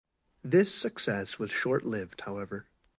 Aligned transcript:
This 0.43 0.73
success 0.73 1.37
was 1.37 1.51
short-lived, 1.51 2.21
however. 2.21 2.65